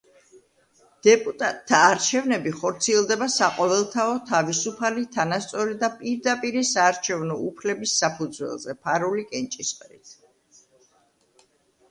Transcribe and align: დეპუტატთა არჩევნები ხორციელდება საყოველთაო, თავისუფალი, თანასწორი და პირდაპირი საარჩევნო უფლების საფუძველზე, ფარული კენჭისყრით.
დეპუტატთა 1.07 1.79
არჩევნები 1.89 2.53
ხორციელდება 2.61 3.25
საყოველთაო, 3.33 4.15
თავისუფალი, 4.29 5.05
თანასწორი 5.17 5.77
და 5.83 5.89
პირდაპირი 5.99 6.63
საარჩევნო 6.71 7.35
უფლების 7.51 7.93
საფუძველზე, 8.01 8.75
ფარული 8.87 9.27
კენჭისყრით. 9.35 10.15